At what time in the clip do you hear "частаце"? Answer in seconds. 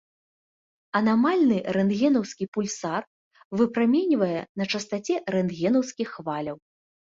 4.75-5.13